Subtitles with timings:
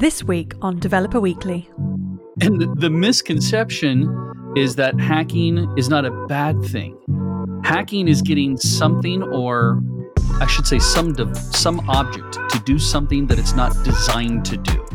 [0.00, 1.68] This week on Developer Weekly.
[2.40, 4.08] And the, the misconception
[4.56, 6.96] is that hacking is not a bad thing.
[7.64, 9.82] Hacking is getting something, or
[10.40, 14.56] I should say, some de- some object to do something that it's not designed to
[14.56, 14.86] do.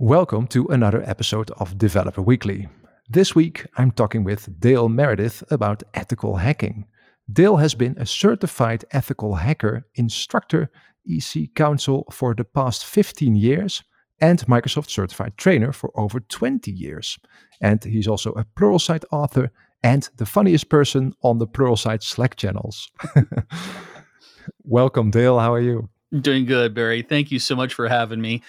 [0.02, 2.70] Welcome to another episode of Developer Weekly.
[3.10, 6.86] This week I'm talking with Dale Meredith about ethical hacking.
[7.30, 10.72] Dale has been a certified ethical hacker instructor,
[11.06, 13.84] EC Council for the past 15 years,
[14.22, 17.20] and Microsoft certified trainer for over 20 years.
[17.60, 19.52] And he's also a Pluralsight author
[19.84, 22.90] and the funniest person on the Pluralsight Slack channels.
[24.64, 25.40] Welcome, Dale.
[25.40, 25.90] How are you?
[26.18, 27.02] Doing good, Barry.
[27.02, 28.44] Thank you so much for having me.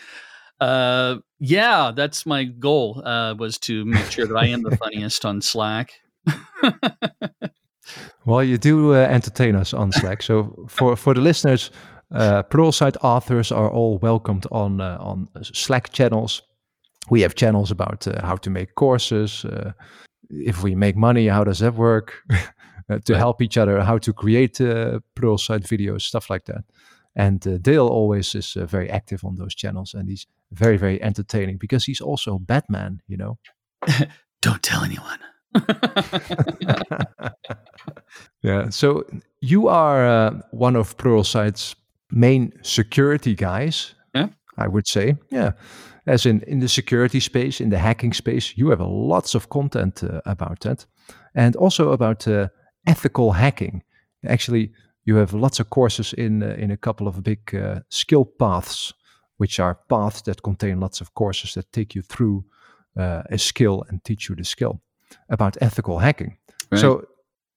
[0.61, 3.03] Uh, yeah, that's my goal.
[3.05, 5.93] Uh, was to make sure that I am the funniest on Slack.
[8.27, 10.23] well, you do uh, entertain us on Slack.
[10.23, 11.71] So for for the listeners,
[12.15, 16.43] uh, Pluralsight authors are all welcomed on uh, on Slack channels.
[17.09, 19.45] We have channels about uh, how to make courses.
[19.45, 19.73] Uh,
[20.29, 22.15] if we make money, how does that work?
[22.91, 26.65] Uh, to help each other, how to create uh, Pluralsight videos, stuff like that.
[27.17, 31.03] And uh, Dale always is uh, very active on those channels, and he's very, very
[31.03, 33.39] entertaining because he's also Batman, you know.
[34.43, 35.19] Don't tell anyone.
[38.43, 38.71] yeah.
[38.71, 39.05] So
[39.41, 41.75] you are uh, one of Pluralsight's
[42.11, 43.95] main security guys.
[44.15, 44.29] Yeah.
[44.57, 45.17] I would say.
[45.31, 45.53] Yeah.
[46.07, 50.03] As in in the security space, in the hacking space, you have lots of content
[50.03, 50.87] uh, about that,
[51.35, 52.49] and also about uh,
[52.87, 53.83] ethical hacking.
[54.27, 54.73] Actually,
[55.11, 58.95] you have lots of courses in uh, in a couple of big uh, skill paths,
[59.39, 62.45] which are paths that contain lots of courses that take you through
[62.97, 64.81] uh, a skill and teach you the skill
[65.29, 66.39] about ethical hacking.
[66.71, 66.81] Right.
[66.81, 67.05] So,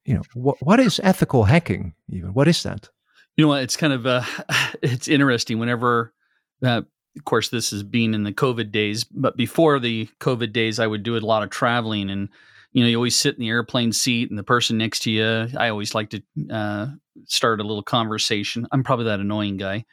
[0.06, 1.94] you know, what what is ethical hacking?
[2.10, 2.90] Even what is that?
[3.38, 3.64] You know what?
[3.64, 4.24] It's kind of uh,
[4.82, 5.60] it's interesting.
[5.60, 6.14] Whenever,
[6.62, 6.82] uh,
[7.18, 10.88] of course, this is being in the COVID days, but before the COVID days, I
[10.88, 12.30] would do a lot of traveling and
[12.74, 15.48] you know, you always sit in the airplane seat and the person next to you.
[15.58, 16.88] I always like to uh,
[17.26, 18.68] start a little conversation.
[18.72, 19.86] I'm probably that annoying guy,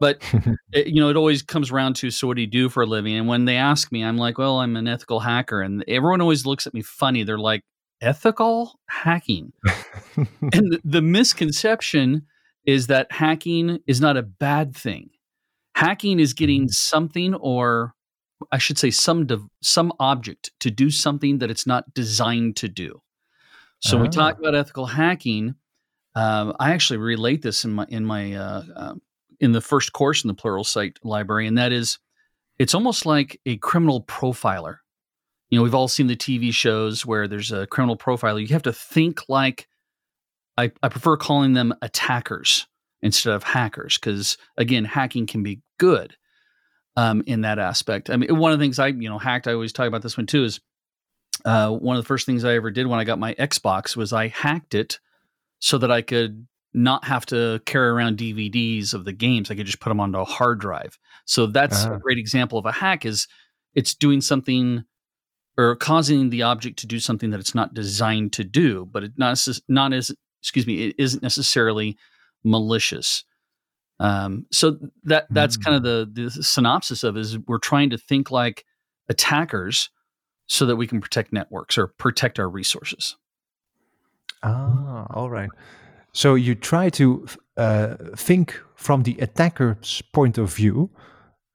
[0.00, 0.18] but
[0.72, 2.86] it, you know, it always comes around to so what do you do for a
[2.86, 3.16] living?
[3.16, 6.44] And when they ask me, I'm like, well, I'm an ethical hacker, and everyone always
[6.44, 7.22] looks at me funny.
[7.22, 7.62] They're like,
[8.00, 9.52] ethical hacking,
[10.16, 12.26] and the, the misconception
[12.66, 15.10] is that hacking is not a bad thing.
[15.76, 16.70] Hacking is getting mm-hmm.
[16.70, 17.94] something or
[18.50, 22.68] I should say some de- some object to do something that it's not designed to
[22.68, 23.00] do.
[23.80, 24.02] So oh.
[24.02, 24.40] we talk ah.
[24.40, 25.54] about ethical hacking,
[26.14, 28.94] um, I actually relate this in my in my uh, uh,
[29.40, 31.98] in the first course in the Pluralsight library, and that is,
[32.58, 34.78] it's almost like a criminal profiler.
[35.50, 38.40] You know, we've all seen the TV shows where there's a criminal profiler.
[38.40, 39.68] You have to think like
[40.56, 42.66] I, I prefer calling them attackers
[43.02, 46.16] instead of hackers because again, hacking can be good
[46.96, 48.10] um, in that aspect.
[48.10, 50.16] I mean, one of the things I, you know, hacked, I always talk about this
[50.16, 50.60] one too, is
[51.44, 54.12] uh, one of the first things I ever did when I got my Xbox was
[54.12, 55.00] I hacked it
[55.58, 59.50] so that I could not have to carry around DVDs of the games.
[59.50, 60.98] I could just put them onto a hard drive.
[61.24, 61.94] So that's uh-huh.
[61.94, 63.28] a great example of a hack is
[63.74, 64.84] it's doing something
[65.56, 69.12] or causing the object to do something that it's not designed to do, but it
[69.16, 70.10] not, not as,
[70.42, 71.96] excuse me, it isn't necessarily
[72.42, 73.24] malicious.
[74.00, 75.64] Um, so that that's mm.
[75.64, 78.64] kind of the the synopsis of it is we're trying to think like
[79.08, 79.90] attackers
[80.46, 83.16] so that we can protect networks or protect our resources.
[84.42, 85.50] Ah, all right.
[86.12, 87.26] So you try to
[87.56, 90.90] uh, think from the attacker's point of view,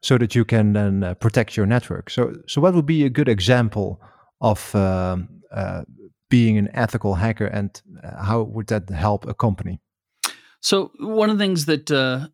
[0.02, 2.10] so that you can then uh, protect your network.
[2.10, 4.02] So, so what would be a good example
[4.42, 5.84] of um, uh,
[6.30, 9.82] being an ethical hacker, and uh, how would that help a company?
[10.62, 12.28] So one of the things that, uh,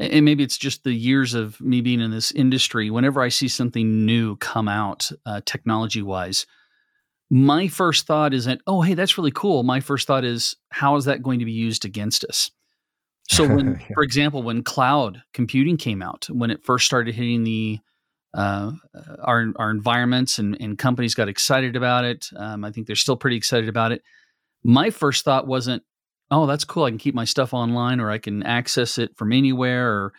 [0.00, 2.90] and maybe it's just the years of me being in this industry.
[2.90, 6.46] Whenever I see something new come out, uh, technology wise,
[7.30, 11.04] my first thought isn't, "Oh, hey, that's really cool." My first thought is, "How is
[11.04, 12.50] that going to be used against us?"
[13.28, 13.94] So, when, yeah.
[13.94, 17.78] for example, when cloud computing came out, when it first started hitting the
[18.34, 18.72] uh,
[19.22, 22.28] our our environments and, and companies got excited about it.
[22.36, 24.02] Um, I think they're still pretty excited about it.
[24.62, 25.82] My first thought wasn't,
[26.30, 26.84] "Oh, that's cool.
[26.84, 30.12] I can keep my stuff online, or I can access it from anywhere, or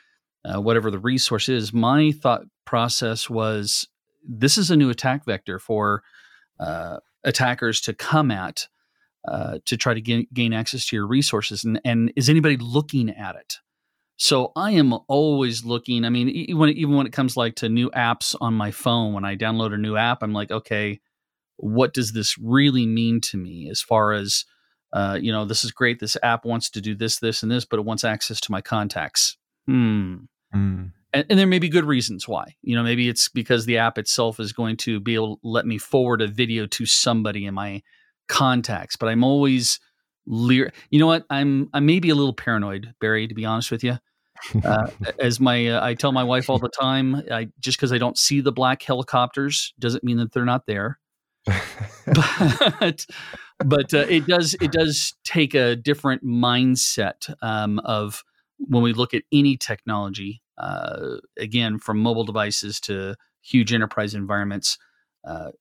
[0.46, 3.88] uh, whatever the resource is." My thought process was,
[4.28, 6.04] "This is a new attack vector for
[6.60, 8.68] uh, attackers to come at
[9.28, 13.10] uh, to try to gain, gain access to your resources, and, and is anybody looking
[13.10, 13.58] at it?"
[14.22, 16.06] So I am always looking.
[16.06, 19.13] I mean, even when, even when it comes like to new apps on my phone,
[19.13, 21.00] when I download a new app, I'm like, okay,
[21.58, 23.68] what does this really mean to me?
[23.68, 24.46] As far as
[24.93, 25.99] uh, you know, this is great.
[25.99, 28.61] This app wants to do this, this, and this, but it wants access to my
[28.61, 29.38] contacts.
[29.67, 30.15] Hmm.
[30.53, 30.91] Mm.
[31.13, 32.55] And, and, there may be good reasons why.
[32.61, 35.65] You know, maybe it's because the app itself is going to be able to let
[35.65, 37.81] me forward a video to somebody in my
[38.27, 38.95] contacts.
[38.95, 39.79] But I'm always
[40.25, 40.71] leer.
[40.89, 41.25] You know what?
[41.29, 43.27] I'm I may be a little paranoid, Barry.
[43.27, 43.97] To be honest with you,
[44.63, 44.88] uh,
[45.19, 48.17] as my uh, I tell my wife all the time, I just because I don't
[48.17, 50.99] see the black helicopters doesn't mean that they're not there.
[52.79, 53.05] but
[53.66, 58.24] but uh, it does it does take a different mindset um, of
[58.58, 60.42] when we look at any technology.
[60.58, 64.78] Uh, again, from mobile devices to huge enterprise environments.
[65.24, 65.52] Uh,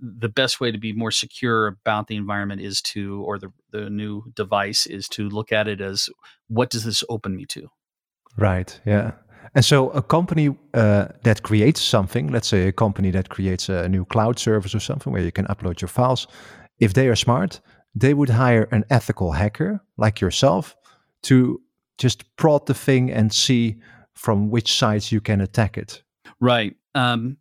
[0.00, 3.88] the best way to be more secure about the environment is to, or the, the
[3.88, 6.08] new device is to look at it as
[6.48, 7.68] what does this open me to?
[8.36, 8.80] Right.
[8.84, 9.12] Yeah.
[9.54, 13.88] And so a company uh, that creates something, let's say a company that creates a
[13.88, 16.26] new cloud service or something where you can upload your files,
[16.84, 17.60] if they are smart,
[17.94, 20.76] they would hire an ethical hacker like yourself
[21.22, 21.60] to
[21.98, 23.76] just prod the thing and see
[24.14, 26.02] from which sides you can attack it.
[26.40, 26.76] Right.
[26.94, 27.38] Um,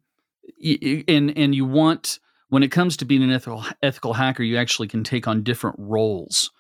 [1.07, 2.19] and and you want
[2.49, 5.75] when it comes to being an ethical ethical hacker, you actually can take on different
[5.79, 6.51] roles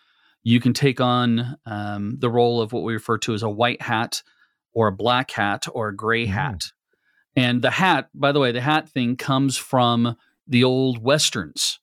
[0.43, 3.81] you can take on um, the role of what we refer to as a white
[3.81, 4.21] hat
[4.73, 6.31] or a black hat or a gray mm.
[6.31, 6.61] hat.
[7.35, 11.79] And the hat, by the way, the hat thing comes from the old westerns.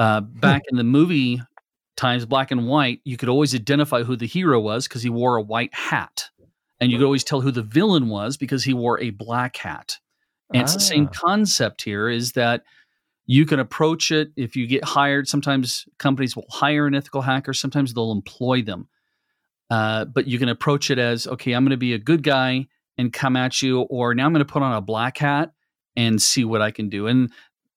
[0.00, 0.40] Uh, hmm.
[0.40, 1.42] back in the movie
[1.94, 5.36] times, black and white, you could always identify who the hero was because he wore
[5.36, 6.30] a white hat.
[6.80, 9.98] And you could always tell who the villain was because he wore a black hat.
[10.54, 10.64] And ah.
[10.64, 11.12] it's the same ah.
[11.12, 12.62] concept here is that
[13.26, 15.28] you can approach it if you get hired.
[15.28, 18.88] Sometimes companies will hire an ethical hacker, sometimes they'll employ them.
[19.68, 22.66] Uh, but you can approach it as okay, I'm going to be a good guy
[22.96, 25.52] and come at you, or now I'm going to put on a black hat
[25.94, 27.06] and see what I can do.
[27.06, 27.30] And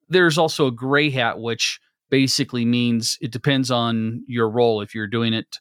[0.07, 1.81] there's also a gray hat, which
[2.13, 4.81] basically means it depends on your role.
[4.81, 5.59] If you're doing it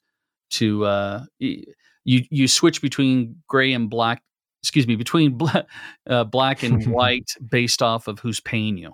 [0.51, 1.65] to, uh, you
[2.05, 4.23] you switch between gray and black.
[4.63, 5.65] Excuse me, between black,
[6.07, 8.93] uh, black and white based off of who's paying you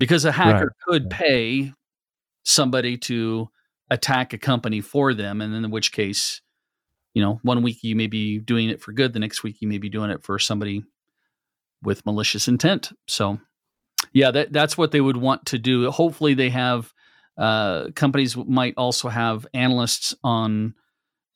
[0.00, 0.84] because a hacker right.
[0.84, 1.72] could pay
[2.42, 3.48] somebody to
[3.88, 6.42] attack a company for them and then in which case
[7.14, 9.68] you know one week you may be doing it for good the next week you
[9.68, 10.82] may be doing it for somebody
[11.82, 13.38] with malicious intent so
[14.14, 15.90] yeah that, that's what they would want to do.
[15.90, 16.94] Hopefully they have
[17.36, 20.74] uh, companies might also have analysts on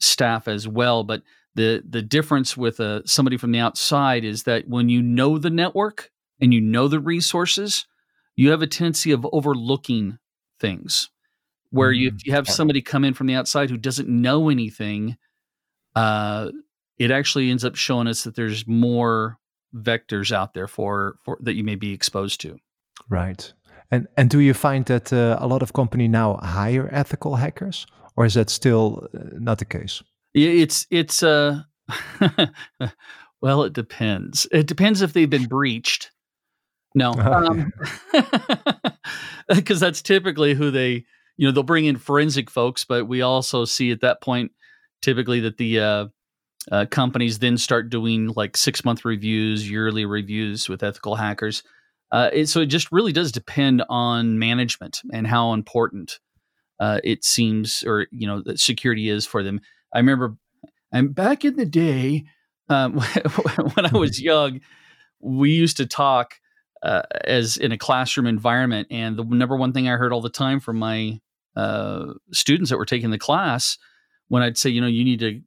[0.01, 1.23] staff as well but
[1.57, 5.51] the the difference with uh, somebody from the outside is that when you know the
[5.51, 6.11] network
[6.41, 7.85] and you know the resources
[8.37, 10.19] you have a tendency of overlooking
[10.61, 11.11] things.
[11.71, 12.21] Where you, if mm-hmm.
[12.27, 15.19] you have somebody come in from the outside who doesn't know anything
[15.95, 16.51] uh,
[16.99, 19.37] it actually ends up showing us that there's more
[19.75, 22.57] vectors out there for, for that you may be exposed to
[23.09, 23.53] right.
[23.91, 27.87] And and do you find that uh, a lot of company now hire ethical hackers
[28.17, 30.03] or is that still uh, not the case?
[30.35, 31.63] It's it's uh
[33.41, 34.47] well it depends.
[34.53, 36.11] It depends if they've been breached.
[36.95, 37.13] No,
[39.49, 41.05] because um, that's typically who they,
[41.37, 44.53] you know, they'll bring in forensic folks, but we also see at that point
[45.01, 46.07] typically that the uh,
[46.73, 51.63] uh, companies then start doing like six month reviews, yearly reviews with ethical hackers.
[52.11, 56.21] Uh, it, so it just really does depend on management and how important
[56.81, 59.61] uh, it seems, or you know, that security is for them.
[59.95, 60.37] I remember,
[60.93, 62.25] I'm back in the day
[62.69, 62.95] um,
[63.75, 64.61] when I was young,
[65.21, 66.35] we used to talk
[66.83, 68.89] uh, as in a classroom environment.
[68.91, 71.21] And the number one thing I heard all the time from my
[71.57, 73.79] uh, students that were taking the class
[74.29, 75.41] when I'd say, you know, you need to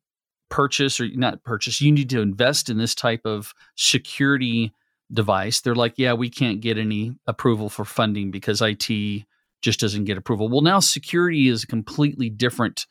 [0.49, 4.73] purchase or not purchase, you need to invest in this type of security
[5.11, 5.61] device.
[5.61, 9.25] They're like, yeah, we can't get any approval for funding because IT
[9.61, 10.49] just doesn't get approval.
[10.49, 12.87] Well, now security is a completely different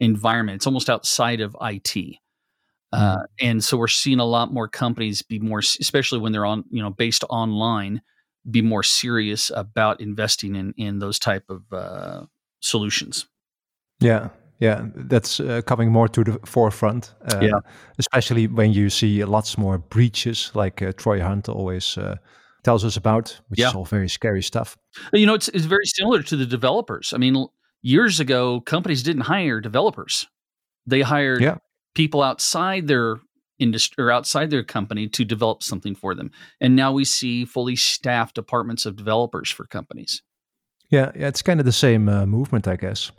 [0.00, 0.56] environment.
[0.56, 2.16] It's almost outside of IT.
[2.92, 3.24] Uh, mm-hmm.
[3.40, 6.82] and so we're seeing a lot more companies be more, especially when they're on, you
[6.82, 8.00] know, based online,
[8.48, 12.24] be more serious about investing in in those type of uh,
[12.60, 13.26] solutions.
[14.00, 14.28] Yeah,
[14.60, 17.14] yeah, that's uh, coming more to the forefront.
[17.32, 17.60] Uh, yeah,
[17.98, 22.16] especially when you see lots more breaches, like uh, Troy Hunt always uh,
[22.62, 23.68] tells us about, which yeah.
[23.68, 24.76] is all very scary stuff.
[25.12, 27.12] You know, it's it's very similar to the developers.
[27.12, 27.46] I mean,
[27.82, 30.26] years ago, companies didn't hire developers;
[30.86, 31.56] they hired yeah.
[31.94, 33.16] people outside their
[33.58, 36.30] industry or outside their company to develop something for them.
[36.60, 40.22] And now we see fully staffed departments of developers for companies.
[40.90, 43.12] Yeah, yeah it's kind of the same uh, movement, I guess.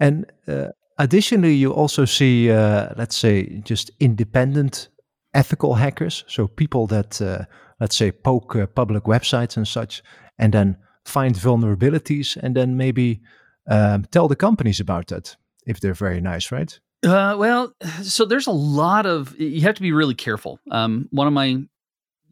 [0.00, 0.68] And uh,
[0.98, 4.88] additionally, you also see, uh, let's say, just independent
[5.34, 6.24] ethical hackers.
[6.28, 7.44] So people that, uh,
[7.80, 10.02] let's say, poke uh, public websites and such,
[10.38, 13.20] and then find vulnerabilities, and then maybe
[13.68, 16.78] um, tell the companies about that if they're very nice, right?
[17.04, 17.72] Uh, well,
[18.02, 20.58] so there's a lot of you have to be really careful.
[20.70, 21.62] Um, one of my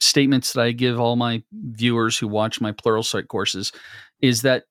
[0.01, 3.73] statements that I give all my viewers who watch my Pluralsight courses
[4.21, 4.65] is that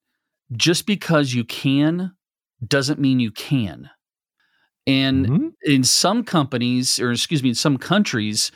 [0.53, 2.11] just because you can
[2.65, 3.89] doesn't mean you can.
[4.87, 5.47] And mm-hmm.
[5.63, 8.51] in some companies, or excuse me, in some countries,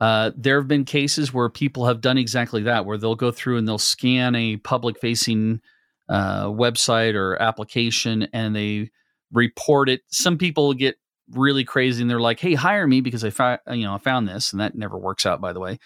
[0.00, 3.56] uh, there have been cases where people have done exactly that, where they'll go through
[3.56, 5.60] and they'll scan a public facing
[6.08, 8.90] uh, website or application and they
[9.32, 10.02] report it.
[10.08, 10.96] Some people get
[11.30, 14.28] really crazy and they're like, "Hey, hire me because I found you know I found
[14.28, 15.78] this," and that never works out, by the way.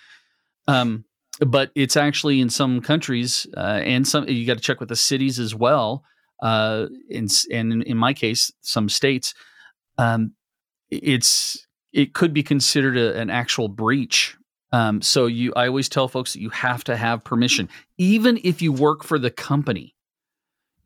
[0.67, 1.05] Um,
[1.41, 4.97] but it's actually in some countries uh, and some you got to check with the
[4.97, 6.05] cities as well.
[6.43, 9.35] Uh, in, and in my case, some states,
[9.99, 10.33] um,
[10.91, 14.37] it's it could be considered a, an actual breach.
[14.73, 17.69] Um, so you, I always tell folks that you have to have permission,
[17.99, 19.97] even if you work for the company,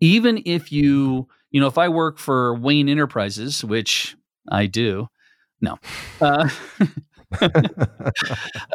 [0.00, 4.16] even if you you know, if I work for Wayne Enterprises, which
[4.50, 5.06] I do,
[5.60, 5.78] no.
[6.20, 6.48] Uh,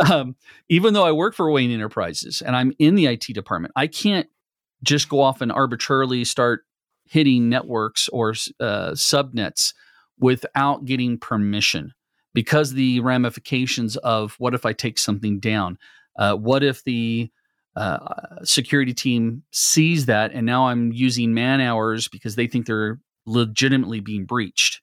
[0.09, 0.37] um,
[0.69, 4.27] even though I work for Wayne Enterprises and I'm in the IT department, I can't
[4.81, 6.63] just go off and arbitrarily start
[7.09, 9.73] hitting networks or uh, subnets
[10.19, 11.93] without getting permission
[12.33, 15.77] because the ramifications of what if I take something down?
[16.17, 17.31] Uh, what if the
[17.75, 17.97] uh,
[18.43, 23.99] security team sees that and now I'm using man hours because they think they're legitimately
[23.99, 24.81] being breached.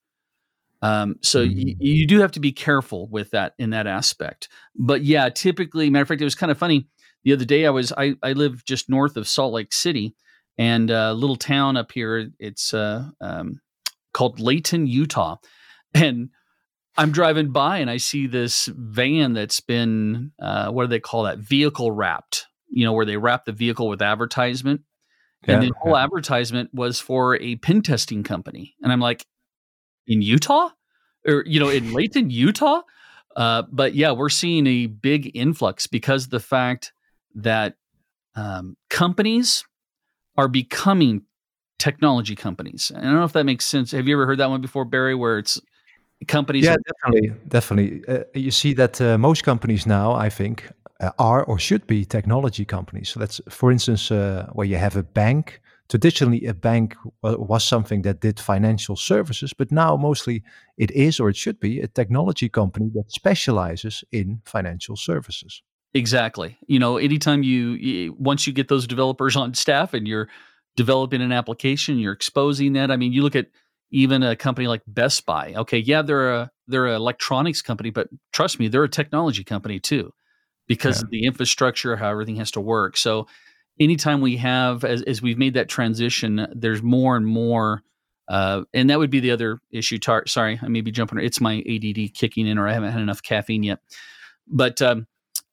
[0.82, 1.58] Um, so mm-hmm.
[1.58, 4.48] y- you do have to be careful with that in that aspect.
[4.74, 6.86] But yeah, typically, matter of fact, it was kind of funny.
[7.24, 10.14] The other day, I was I, I live just north of Salt Lake City,
[10.58, 12.30] and a little town up here.
[12.38, 13.60] It's uh, um,
[14.12, 15.36] called Layton, Utah,
[15.94, 16.30] and
[16.96, 21.24] I'm driving by and I see this van that's been uh, what do they call
[21.24, 21.38] that?
[21.38, 24.82] Vehicle wrapped you know, where they wrap the vehicle with advertisement.
[25.44, 28.74] And yeah, the whole advertisement was for a pen testing company.
[28.82, 29.24] And I'm like,
[30.06, 30.70] in Utah?
[31.26, 32.82] Or, you know, in Layton, Utah?
[33.34, 36.92] Uh, but yeah, we're seeing a big influx because the fact
[37.34, 37.74] that
[38.34, 39.64] um, companies
[40.36, 41.22] are becoming
[41.78, 42.92] technology companies.
[42.94, 43.92] I don't know if that makes sense.
[43.92, 45.60] Have you ever heard that one before, Barry, where it's
[46.26, 46.64] companies?
[46.64, 47.32] Yeah, definitely.
[47.48, 48.04] Definitely.
[48.08, 52.04] Uh, you see that uh, most companies now, I think, uh, are or should be
[52.04, 53.10] technology companies.
[53.10, 55.60] So that's, for instance, uh, where you have a bank.
[55.88, 60.42] Traditionally, a bank was something that did financial services, but now mostly
[60.76, 65.62] it is or it should be a technology company that specializes in financial services.
[65.96, 66.58] Exactly.
[66.66, 70.28] You know, anytime you, you once you get those developers on staff and you're
[70.76, 72.90] developing an application, you're exposing that.
[72.90, 73.46] I mean, you look at
[73.90, 75.54] even a company like Best Buy.
[75.56, 79.80] Okay, yeah, they're a they're an electronics company, but trust me, they're a technology company
[79.80, 80.12] too
[80.66, 81.04] because yeah.
[81.04, 82.98] of the infrastructure, how everything has to work.
[82.98, 83.26] So
[83.80, 87.82] anytime we have, as, as we've made that transition, there's more and more.
[88.28, 89.98] Uh, and that would be the other issue.
[89.98, 91.20] Tar- sorry, I may be jumping.
[91.20, 93.78] It's my ADD kicking in, or I haven't had enough caffeine yet.
[94.48, 95.06] But um,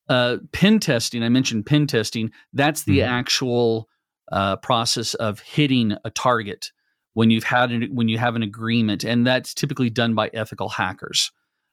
[0.10, 2.32] uh, pen testing, I mentioned pen testing.
[2.54, 3.14] That's the mm-hmm.
[3.14, 3.90] actual
[4.32, 6.72] uh, process of hitting a target
[7.14, 10.70] when you've had an, when you have an agreement, and that's typically done by ethical
[10.70, 11.32] hackers.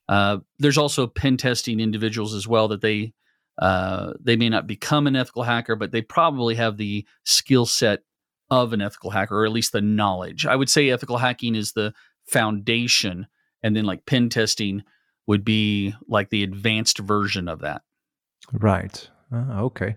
[0.09, 3.13] Uh, there's also pen testing individuals as well that they
[3.59, 8.01] uh, they may not become an ethical hacker, but they probably have the skill set
[8.51, 10.47] of an ethical hacker, or at least the knowledge.
[10.47, 11.93] I would say ethical hacking is the
[12.27, 13.27] foundation,
[13.63, 14.83] and then like pen testing
[15.27, 17.83] would be like the advanced version of that.
[18.53, 19.09] Right.
[19.33, 19.97] Uh, okay.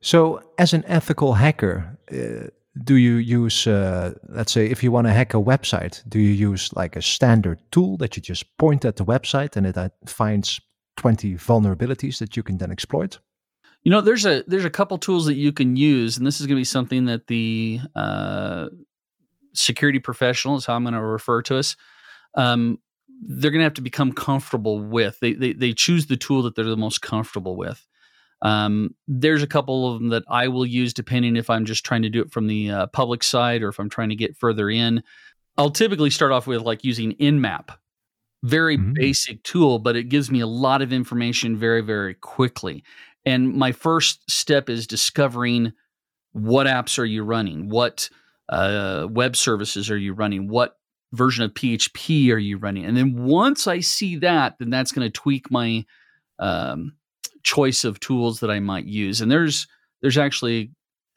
[0.00, 2.48] So, as an ethical hacker, uh,
[2.84, 6.30] do you use, uh, let's say, if you want to hack a website, do you
[6.30, 9.88] use like a standard tool that you just point at the website and it uh,
[10.06, 10.60] finds
[10.96, 13.18] 20 vulnerabilities that you can then exploit?
[13.82, 16.46] You know, there's a there's a couple tools that you can use, and this is
[16.46, 18.66] going to be something that the uh,
[19.54, 21.76] security is how I'm going to refer to us,
[22.34, 22.78] um,
[23.20, 25.18] they're going to have to become comfortable with.
[25.20, 27.86] They, they they choose the tool that they're the most comfortable with.
[28.42, 32.02] Um, there's a couple of them that I will use depending if I'm just trying
[32.02, 34.70] to do it from the uh, public side or if I'm trying to get further
[34.70, 35.02] in.
[35.56, 37.70] I'll typically start off with like using Nmap,
[38.44, 38.94] very Mhm.
[38.94, 42.84] basic tool, but it gives me a lot of information very, very quickly.
[43.26, 45.72] And my first step is discovering
[46.32, 48.08] what apps are you running, what
[48.48, 50.77] uh, web services are you running, what
[51.12, 55.06] version of PHP are you running, and then once I see that, then that's going
[55.06, 55.84] to tweak my
[56.38, 56.92] um,
[57.42, 59.20] choice of tools that I might use.
[59.20, 59.66] And there's
[60.02, 60.70] there's actually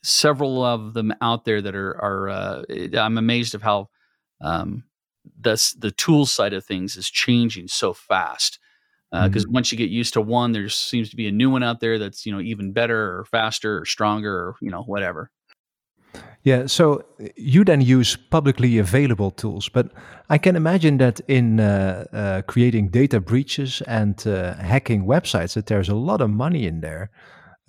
[0.03, 2.63] several of them out there that are are uh,
[2.98, 3.89] I'm amazed of how
[4.41, 4.83] um,
[5.39, 8.60] the the tool side of things is changing so fast.
[9.12, 11.81] Because once you get used to one, there seems to be a new one out
[11.81, 15.29] there that's you know even better or faster or stronger or you know whatever.
[16.44, 19.91] Yeah, so you then use publicly available tools, but
[20.30, 25.68] I can imagine that in uh, uh, creating data breaches and uh, hacking websites, that
[25.68, 27.12] there's a lot of money in there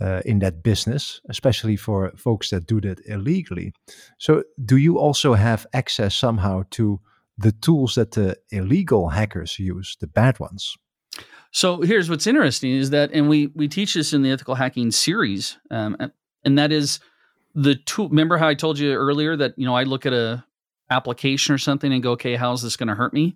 [0.01, 3.75] uh, in that business, especially for folks that do that illegally.
[4.19, 6.99] So, do you also have access somehow to
[7.37, 10.77] the tools that the illegal hackers use, the bad ones?
[11.51, 14.91] So here's what's interesting is that, and we we teach this in the ethical hacking
[14.91, 15.97] series, um,
[16.45, 17.01] and that is
[17.55, 18.09] the tool.
[18.09, 20.45] Remember how I told you earlier that you know I look at a
[20.91, 23.35] application or something and go, okay, how's this going to hurt me?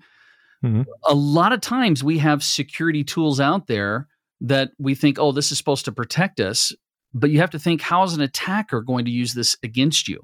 [0.65, 0.85] Mhm.
[1.05, 4.09] A lot of times we have security tools out there
[4.43, 6.73] that we think, oh, this is supposed to protect us,
[7.15, 10.21] but you have to think, how is an attacker going to use this against you?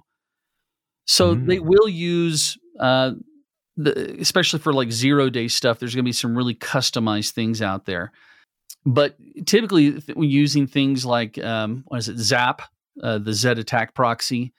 [1.06, 1.64] So they Mm.
[1.66, 3.12] will use, uh,
[3.76, 5.78] the, especially for like zero day stuff.
[5.78, 8.12] There's going to be some really customized things out there,
[8.84, 12.62] but typically th- using things like um, what is it, Zap,
[13.02, 14.52] uh, the Z attack proxy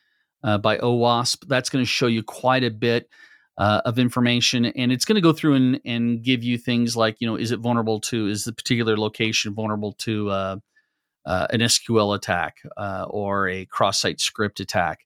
[0.43, 1.47] uh, by OWASP.
[1.47, 3.09] That's going to show you quite a bit
[3.57, 7.17] uh, of information, and it's going to go through and, and give you things like,
[7.19, 10.55] you know, is it vulnerable to, is the particular location vulnerable to uh,
[11.25, 12.57] uh, an SQL attack
[13.07, 15.05] or a cross-site script attack,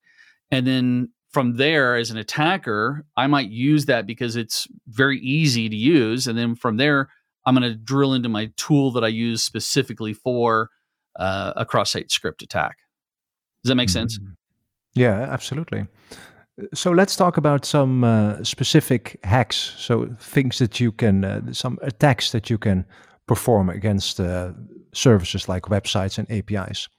[0.49, 5.67] and then from there, as an attacker, I might use that because it's very easy
[5.67, 7.09] to use, and then from there,
[7.45, 10.69] I'm going to drill into my tool that I use specifically for
[11.17, 12.77] a cross-site script attack.
[13.63, 14.19] Does that make sense?
[14.19, 14.35] Mhm.
[14.95, 15.87] Yeah, absolutely.
[16.73, 19.75] So let's talk about some uh, specific hacks.
[19.77, 22.85] So things that you can, uh, some attacks that you can
[23.27, 24.53] perform against uh,
[24.93, 26.89] services like websites and APIs.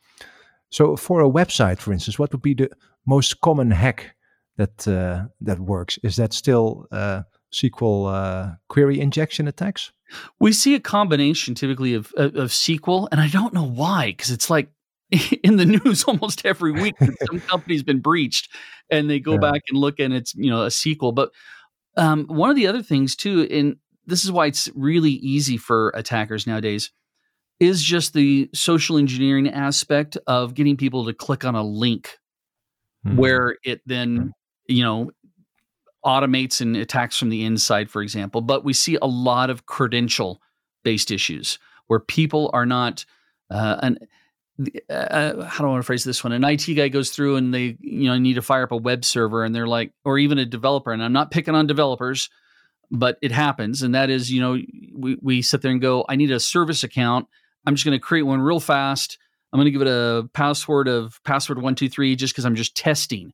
[0.71, 2.71] So for a website, for instance, what would be the
[3.07, 4.15] most common hack
[4.59, 5.99] that uh, that works?
[6.03, 9.93] Is that still uh, SQL uh, query injection attacks?
[10.39, 14.31] We see a combination typically of, of, of SQL, and I don't know why, because
[14.31, 14.71] it's like
[15.43, 16.95] in the news almost every week
[17.27, 18.51] some company's been breached,
[18.91, 19.39] and they go Yeah.
[19.39, 21.15] back and look, and it's you know a SQL.
[21.15, 21.31] But
[21.97, 25.91] um, one of the other things too, and this is why it's really easy for
[25.95, 26.91] attackers nowadays,
[27.61, 32.19] is just the social engineering aspect of getting people to click on a link
[33.05, 33.17] Hmm.
[33.17, 34.35] where it then
[34.67, 35.11] you know
[36.05, 40.41] automates and attacks from the inside for example but we see a lot of credential
[40.85, 43.05] based issues where people are not
[43.51, 43.93] uh,
[44.91, 46.33] uh, how do I want to phrase this one?
[46.33, 49.05] An IT guy goes through and they, you know, need to fire up a web
[49.05, 50.93] server, and they're like, or even a developer.
[50.93, 52.29] And I'm not picking on developers,
[52.91, 53.83] but it happens.
[53.83, 54.59] And that is, you know,
[54.95, 57.29] we we sit there and go, I need a service account.
[57.67, 59.19] I'm just going to create one real fast.
[59.53, 62.57] I'm going to give it a password of password one two three, just because I'm
[62.57, 63.33] just testing,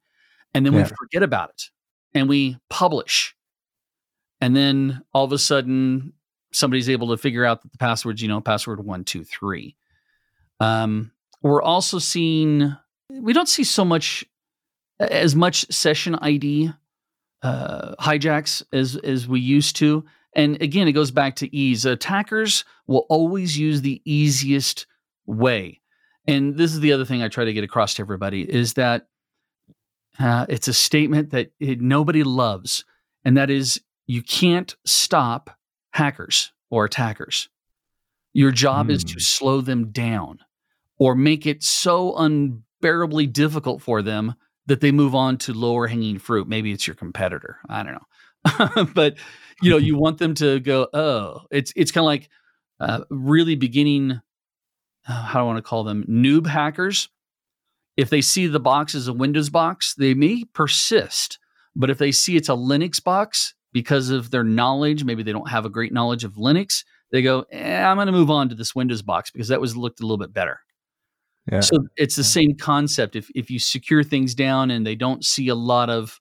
[0.52, 1.70] and then we forget about it,
[2.12, 3.34] and we publish,
[4.40, 6.12] and then all of a sudden
[6.52, 9.74] somebody's able to figure out that the password's, you know, password one two three.
[10.60, 11.10] Um,
[11.44, 12.74] we're also seeing
[13.10, 14.24] we don't see so much
[14.98, 16.72] as much session ID
[17.42, 20.04] uh, hijacks as as we used to.
[20.34, 21.84] And again, it goes back to ease.
[21.84, 24.86] Attackers will always use the easiest
[25.26, 25.80] way.
[26.26, 29.06] And this is the other thing I try to get across to everybody is that
[30.18, 32.84] uh, it's a statement that it, nobody loves,
[33.24, 35.50] and that is you can't stop
[35.92, 37.48] hackers or attackers.
[38.32, 39.18] Your job is to Hmm.
[39.20, 40.38] slow them down
[40.98, 44.34] or make it so unbearably difficult for them
[44.66, 46.48] that they move on to lower hanging fruit.
[46.48, 47.58] Maybe it's your competitor.
[47.68, 48.84] I don't know.
[48.94, 49.16] but
[49.62, 52.28] you know, you want them to go, oh, it's it's kind of like
[52.80, 54.20] uh, really beginning.
[55.06, 56.04] Uh, how do I want to call them?
[56.08, 57.08] Noob hackers.
[57.96, 61.38] If they see the box as a Windows box, they may persist.
[61.76, 65.50] But if they see it's a Linux box because of their knowledge, maybe they don't
[65.50, 68.54] have a great knowledge of Linux, they go, eh, I'm going to move on to
[68.54, 70.60] this Windows box because that was looked a little bit better.
[71.50, 71.60] Yeah.
[71.60, 73.16] So it's the same concept.
[73.16, 76.20] If if you secure things down and they don't see a lot of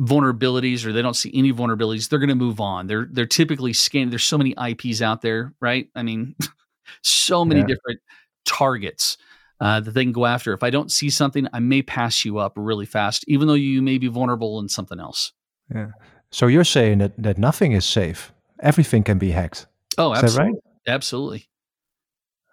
[0.00, 2.86] vulnerabilities or they don't see any vulnerabilities, they're going to move on.
[2.86, 4.10] They're they're typically scanning.
[4.10, 5.88] There's so many IPs out there, right?
[5.94, 6.34] I mean,
[7.02, 7.66] so many Yeah.
[7.66, 8.00] different
[8.44, 9.16] targets
[9.60, 10.52] uh, that they can go after.
[10.52, 13.82] If I don't see something, I may pass you up really fast, even though you
[13.82, 15.32] may be vulnerable in something else.
[15.74, 15.88] Yeah.
[16.30, 18.32] So you're saying that, that nothing is safe.
[18.60, 19.66] Everything can be hacked.
[19.96, 20.54] Oh, Is that right?
[20.86, 21.47] Absolutely.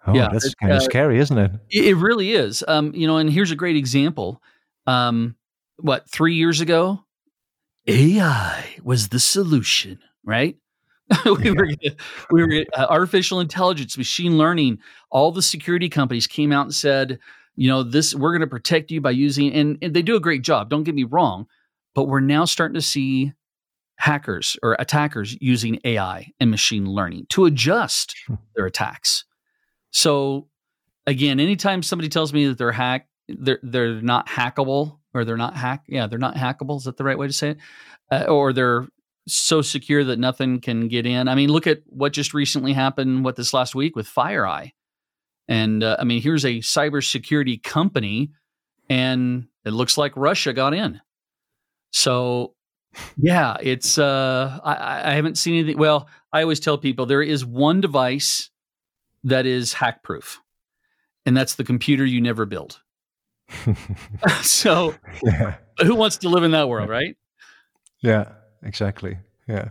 [0.06, 1.50] Oh, Yeah, that's kind of uh, scary, isn't it?
[1.70, 2.64] It really is.
[2.68, 4.40] Um, you know, and here's a great example.
[4.86, 5.36] Um,
[5.78, 7.04] what, three years ago,
[7.86, 10.56] AI was the solution, right?
[11.24, 11.68] we were,
[12.30, 14.78] we were uh, artificial intelligence, machine learning.
[15.10, 17.18] All the security companies came out and said,
[17.54, 20.20] you know, this we're going to protect you by using, and, and they do a
[20.20, 20.68] great job.
[20.68, 21.46] Don't get me wrong,
[21.94, 23.32] but we're now starting to see
[23.98, 28.34] hackers or attackers using AI and machine learning to adjust Hmm.
[28.54, 29.24] their attacks.
[29.96, 30.48] So
[31.06, 35.56] again, anytime somebody tells me that they're hack, they're they're not hackable or they're not
[35.56, 36.76] hack, yeah, they're not hackable.
[36.76, 37.58] Is that the right way to say it?
[38.12, 38.86] Uh, or they're
[39.26, 41.28] so secure that nothing can get in.
[41.28, 43.24] I mean, look at what just recently happened.
[43.24, 44.72] What this last week with FireEye,
[45.48, 48.32] and uh, I mean, here's a cybersecurity company,
[48.90, 51.00] and it looks like Russia got in.
[51.92, 52.54] So
[53.16, 55.78] yeah, it's uh I- I, I haven't seen anything.
[55.78, 58.50] Well, I always tell people there is one device
[59.26, 60.40] that is hack proof,
[61.24, 62.80] and that's the computer you never build.
[64.42, 65.56] so yeah.
[65.82, 67.16] who wants to live in that world, right?
[68.00, 69.18] Yeah, exactly.
[69.48, 69.70] Yeah,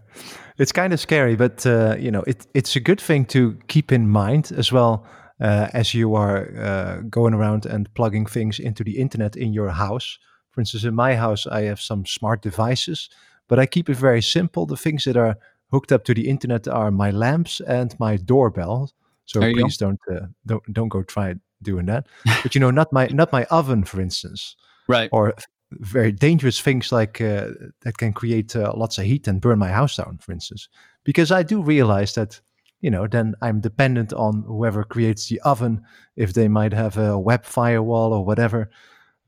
[0.57, 3.91] it's kind of scary, but uh, you know, it, it's a good thing to keep
[3.91, 5.05] in mind as well
[5.41, 9.69] uh, as you are uh, going around and plugging things into the internet in your
[9.69, 10.17] house.
[10.51, 13.09] For instance, in my house, I have some smart devices,
[13.49, 14.65] but I keep it very simple.
[14.65, 15.35] The things that are
[15.71, 18.91] hooked up to the internet are my lamps and my doorbell.
[19.25, 22.07] So There please don't uh, don't don't go try doing that.
[22.43, 24.55] but you know, not my not my oven, for instance
[24.88, 25.09] Right.
[25.11, 25.33] or
[25.71, 27.49] very dangerous things like uh,
[27.81, 30.69] that can create uh, lots of heat and burn my house down, for instance.
[31.03, 32.39] Because I do realize that,
[32.81, 35.81] you know, then I'm dependent on whoever creates the oven,
[36.15, 38.69] if they might have a web firewall or whatever.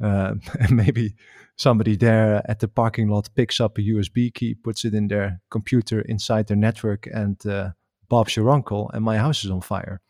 [0.01, 1.15] Uh, and maybe
[1.55, 5.41] somebody there at the parking lot picks up a USB key, puts it in their
[5.49, 7.71] computer inside their network, and uh,
[8.09, 10.01] Bob's your uncle, and my house is on fire.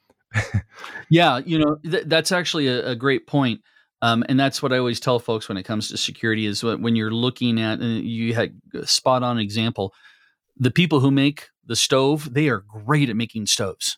[1.09, 3.61] Yeah, you know th- that's actually a, a great point,
[4.01, 6.81] um, and that's what I always tell folks when it comes to security is when
[6.81, 9.93] when you're looking at and you had a spot on example,
[10.57, 13.97] the people who make the stove they are great at making stoves,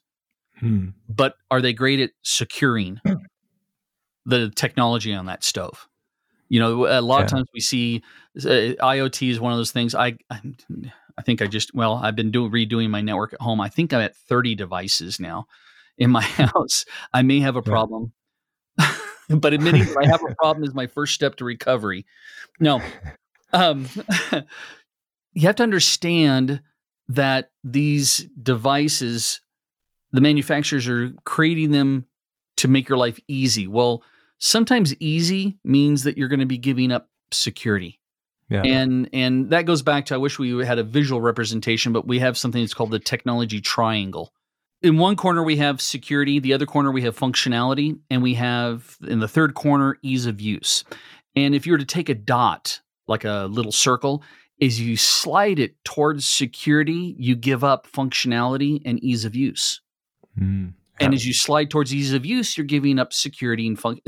[0.59, 0.89] Hmm.
[1.07, 3.01] but are they great at securing
[4.25, 5.88] the technology on that stove?
[6.49, 8.03] You know, a lot of times we see
[8.38, 9.93] uh, IoT is one of those things.
[9.93, 10.41] I, I
[11.19, 13.60] I think I just well, I've been doing redoing my network at home.
[13.60, 15.47] I think I'm at 30 devices now
[15.97, 16.86] in my house.
[17.13, 17.71] I may have a Yeah.
[17.71, 18.13] problem,
[19.29, 22.05] but admitting that I have a problem is my first step to recovery.
[22.62, 22.82] No,
[23.51, 23.89] um,
[25.34, 26.62] you have to understand
[27.10, 29.41] that these devices,
[30.13, 32.05] the manufacturers are creating them
[32.58, 33.67] to make your life easy.
[33.67, 34.03] Well,
[34.38, 37.98] sometimes easy means that you're going to be giving up security.
[38.49, 38.63] Yeah.
[38.63, 42.19] And and that goes back to I wish we had a visual representation, but we
[42.19, 44.33] have something that's called the technology triangle.
[44.81, 48.97] In one corner we have security, the other corner we have functionality, and we have
[49.07, 50.83] in the third corner ease of use.
[51.35, 54.23] And if you were to take a dot, like a little circle,
[54.62, 59.81] as you slide it towards security, you give up functionality and ease of use.
[60.38, 60.69] Hmm.
[61.01, 63.99] And as you slide towards ease of use, you're giving up security and fun.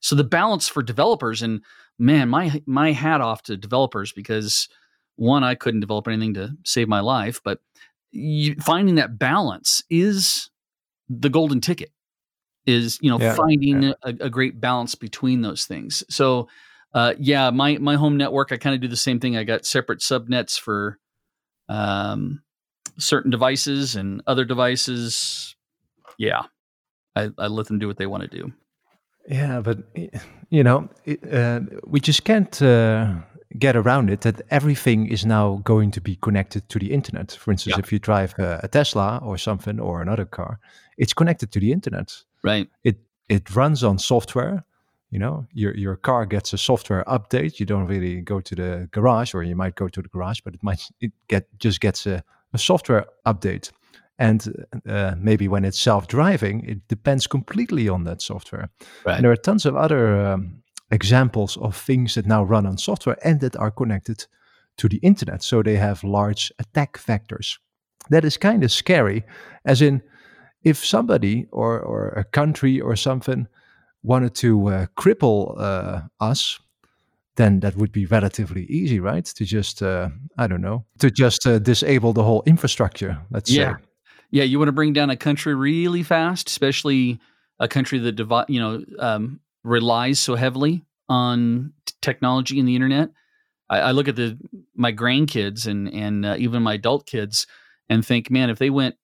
[0.00, 1.62] So the balance for developers and
[1.98, 4.68] man, my my hat off to developers because
[5.16, 7.60] one, I couldn't develop anything to save my life, but
[8.10, 10.50] you, finding that balance is
[11.08, 11.90] the golden ticket.
[12.66, 16.02] Is you know Yeah, finding A, a great balance between those things.
[16.08, 16.48] So
[16.94, 19.36] uh, yeah, my my home network, I kind of do the same thing.
[19.36, 20.98] I got separate subnets for
[21.68, 22.42] um,
[22.98, 25.56] certain devices and other devices.
[26.16, 26.44] Yeah,
[27.16, 28.52] I, I let them do what they want to do.
[29.28, 29.78] Yeah, but
[30.50, 33.14] you know, it, uh, we just can't uh,
[33.58, 37.32] get around it that everything is now going to be connected to the internet.
[37.32, 37.84] For instance, Yeah.
[37.84, 40.58] if you drive a, a Tesla or something or another car,
[40.98, 42.24] it's connected to the internet.
[42.42, 42.68] Right.
[42.82, 42.96] It
[43.28, 44.64] it runs on software.
[45.10, 47.58] You know, your your car gets a software update.
[47.60, 50.54] You don't really go to the garage, or you might go to the garage, but
[50.54, 53.70] it might it get just gets a, a software update.
[54.18, 58.68] And uh, maybe when it's self-driving, it depends completely on that software.
[59.04, 59.16] Right.
[59.16, 63.16] And there are tons of other um, examples of things that now run on software
[63.24, 64.26] and that are connected
[64.76, 65.42] to the internet.
[65.42, 67.58] So they have large attack vectors.
[68.10, 69.24] That is kind of scary,
[69.64, 70.02] as in,
[70.62, 73.48] if somebody or, or a country or something
[74.02, 76.60] wanted to uh, cripple uh, us,
[77.36, 79.24] then that would be relatively easy, right?
[79.24, 83.76] To just, uh, I don't know, to just uh, disable the whole infrastructure, let's Yeah.
[83.76, 83.82] say.
[84.34, 87.20] Yeah, you want to bring down a country really fast, especially
[87.60, 92.74] a country that devi- you know um, relies so heavily on t- technology and the
[92.74, 93.10] internet.
[93.70, 94.36] I, I look at the
[94.74, 97.46] my grandkids and and uh, even my adult kids
[97.88, 98.96] and think, man, if they went,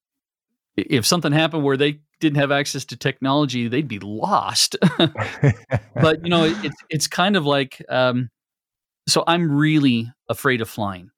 [0.76, 4.74] if something happened where they didn't have access to technology, they'd be lost.
[4.98, 8.30] but you know, it, it's it's kind of like, um,
[9.06, 11.12] so I'm really afraid of flying.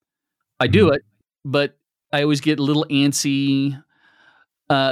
[0.61, 0.97] I do mm-hmm.
[0.97, 1.03] it,
[1.47, 1.79] but
[2.13, 3.83] I always get a little antsy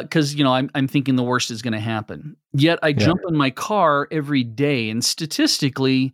[0.02, 2.36] because uh, you know I'm I'm thinking the worst is going to happen.
[2.52, 2.98] Yet I yeah.
[2.98, 6.12] jump in my car every day, and statistically,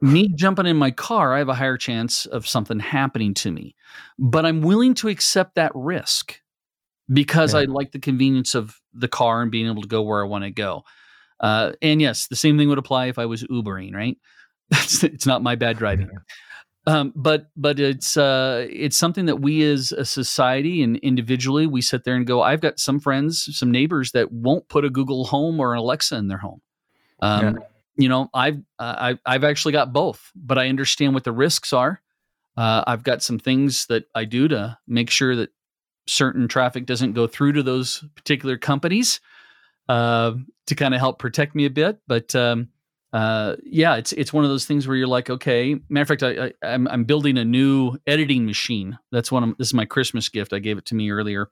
[0.00, 3.74] me jumping in my car, I have a higher chance of something happening to me.
[4.18, 6.40] But I'm willing to accept that risk
[7.12, 7.60] because yeah.
[7.60, 10.44] I like the convenience of the car and being able to go where I want
[10.44, 10.84] to go.
[11.40, 14.16] Uh, and yes, the same thing would apply if I was Ubering, right?
[14.70, 16.10] it's not my bad driving.
[16.88, 21.82] Um, but but it's uh, it's something that we as a society and individually we
[21.82, 22.40] sit there and go.
[22.40, 26.16] I've got some friends, some neighbors that won't put a Google Home or an Alexa
[26.16, 26.62] in their home.
[27.20, 27.52] Um, yeah.
[27.96, 31.74] You know, I've uh, I've I've actually got both, but I understand what the risks
[31.74, 32.00] are.
[32.56, 35.50] Uh, I've got some things that I do to make sure that
[36.06, 39.20] certain traffic doesn't go through to those particular companies
[39.90, 40.32] uh,
[40.66, 41.98] to kind of help protect me a bit.
[42.06, 42.68] But um,
[43.12, 45.76] uh, yeah, it's it's one of those things where you're like, okay.
[45.88, 48.98] Matter of fact, I, I am I'm, I'm building a new editing machine.
[49.12, 50.52] That's one of this is my Christmas gift.
[50.52, 51.48] I gave it to me earlier,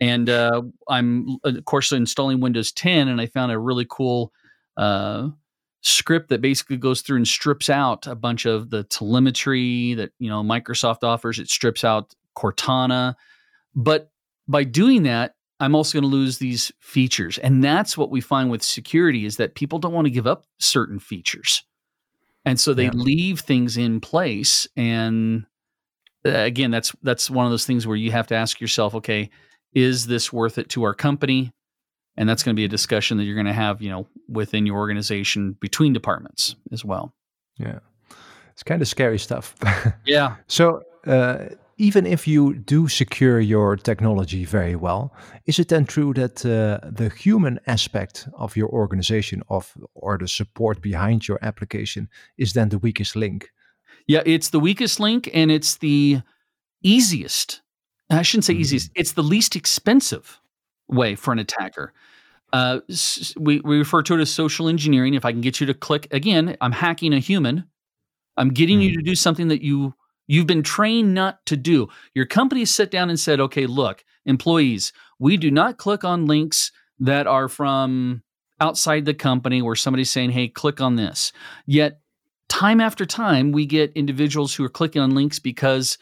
[0.00, 4.32] and uh, I'm of course installing Windows 10, and I found a really cool
[4.76, 5.30] uh,
[5.80, 10.30] script that basically goes through and strips out a bunch of the telemetry that you
[10.30, 11.40] know Microsoft offers.
[11.40, 13.16] It strips out Cortana,
[13.74, 14.12] but
[14.46, 17.38] by doing that, I'm also going to lose these features.
[17.38, 20.44] And that's what we find with security is that people don't want to give up
[20.58, 21.62] certain features.
[22.44, 22.90] And so they yeah.
[22.94, 25.46] leave things in place and
[26.26, 29.30] uh, again that's that's one of those things where you have to ask yourself okay
[29.74, 31.52] is this worth it to our company
[32.16, 34.64] and that's going to be a discussion that you're going to have you know within
[34.64, 37.12] your organization between departments as well
[37.58, 37.80] yeah
[38.52, 39.56] it's kind of scary stuff
[40.04, 41.46] yeah so uh,
[41.78, 45.14] even if you do secure your technology very well,
[45.46, 50.28] is it then true that uh, the human aspect of your organization of or the
[50.28, 52.08] support behind your application
[52.38, 53.50] is then the weakest link?
[54.06, 56.22] Yeah, it's the weakest link and it's the
[56.82, 57.62] easiest.
[58.10, 58.60] I shouldn't say mm-hmm.
[58.60, 58.90] easiest.
[58.94, 60.40] It's the least expensive
[60.88, 61.92] way for an attacker.
[62.52, 62.80] Uh,
[63.38, 65.14] we, we refer to it as social engineering.
[65.14, 67.64] If I can get you to click again, I'm hacking a human.
[68.36, 68.90] I'm getting mm-hmm.
[68.90, 69.94] you to do something that you
[70.32, 71.88] You've been trained not to do.
[72.14, 76.72] Your company sat down and said, okay, look, employees, we do not click on links
[77.00, 78.22] that are from
[78.58, 81.34] outside the company where somebody's saying, hey, click on this.
[81.66, 82.00] Yet,
[82.48, 85.98] time after time, we get individuals who are clicking on links because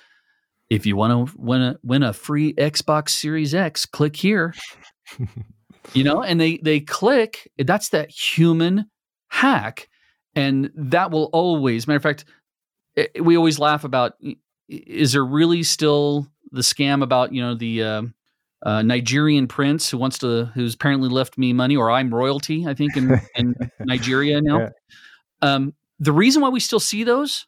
[0.69, 4.55] if you want to win a, win a free Xbox Series X, click here.
[5.93, 7.51] you know, and they they click.
[7.59, 8.89] That's that human
[9.27, 9.89] hack,
[10.37, 11.89] and that will always.
[11.89, 12.27] Matter of fact,
[12.97, 14.15] it, we always laugh about
[14.69, 18.03] is there really still the scam about you know the uh,
[18.65, 22.75] uh, Nigerian prince who wants to who's apparently left me money or I'm royalty I
[22.75, 24.59] think in, in Nigeria now.
[24.59, 24.69] Yeah.
[25.43, 27.47] Um, the reason why we still see those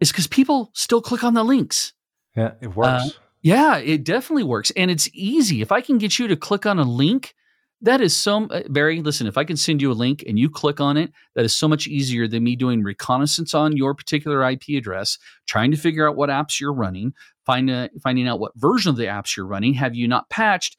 [0.00, 1.92] is because people still click on the links.
[2.36, 2.88] Yeah, it works.
[2.88, 3.08] Uh,
[3.42, 5.62] yeah, it definitely works, and it's easy.
[5.62, 7.34] If I can get you to click on a link
[7.82, 9.02] that is so uh, Barry.
[9.02, 11.54] Listen, if I can send you a link and you click on it, that is
[11.54, 16.08] so much easier than me doing reconnaissance on your particular IP address, trying to figure
[16.08, 17.12] out what apps you're running,
[17.44, 19.74] find a, finding out what version of the apps you're running.
[19.74, 20.76] Have you not patched?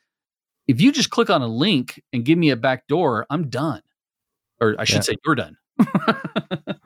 [0.67, 3.81] If you just click on a link and give me a back door, I'm done.
[4.61, 5.01] Or I should yeah.
[5.01, 5.57] say, you're done.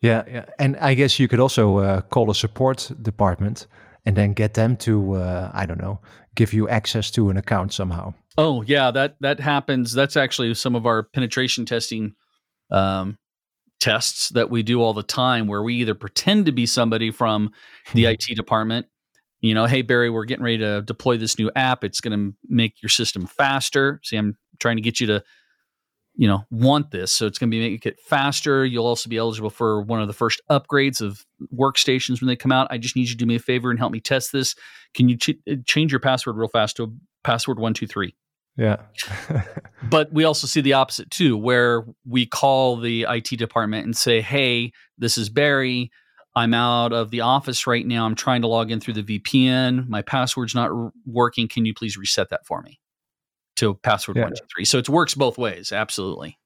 [0.00, 3.68] yeah, yeah, and I guess you could also uh, call a support department
[4.04, 6.00] and then get them to, uh, I don't know,
[6.34, 8.14] give you access to an account somehow.
[8.36, 9.92] Oh yeah, that that happens.
[9.92, 12.14] That's actually some of our penetration testing
[12.70, 13.18] um,
[13.80, 17.52] tests that we do all the time, where we either pretend to be somebody from
[17.92, 18.86] the IT department.
[19.40, 21.84] You know, hey Barry, we're getting ready to deploy this new app.
[21.84, 24.00] It's going to make your system faster.
[24.02, 25.22] See, I'm trying to get you to,
[26.16, 27.12] you know, want this.
[27.12, 28.64] So it's going to be make it faster.
[28.64, 32.52] You'll also be eligible for one of the first upgrades of workstations when they come
[32.52, 32.68] out.
[32.70, 34.54] I just need you to do me a favor and help me test this.
[34.94, 38.16] Can you ch- change your password real fast to password one two three?
[38.56, 38.76] Yeah.
[39.82, 44.20] but we also see the opposite too, where we call the IT department and say,
[44.20, 45.90] hey, this is Barry.
[46.36, 48.06] I'm out of the office right now.
[48.06, 49.88] I'm trying to log in through the VPN.
[49.88, 51.48] My password's not r- working.
[51.48, 52.80] Can you please reset that for me
[53.56, 54.24] to password yeah.
[54.24, 54.64] one, two, three?
[54.64, 55.70] So it works both ways.
[55.70, 56.38] Absolutely.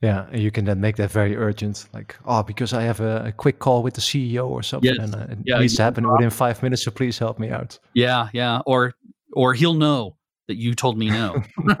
[0.00, 3.32] Yeah, you can then make that very urgent, like, oh, because I have a, a
[3.32, 5.02] quick call with the CEO or something, yes.
[5.02, 6.84] and uh, it yeah, needs to happen within five minutes.
[6.84, 7.78] So please help me out.
[7.94, 8.92] Yeah, yeah, or
[9.32, 10.16] or he'll know
[10.48, 11.42] that you told me no.